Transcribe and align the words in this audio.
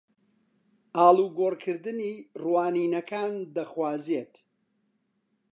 ئاڵوگۆڕکردنی 0.95 2.11
ڕوانینەکان 2.41 3.33
دەخوازێت 3.55 4.33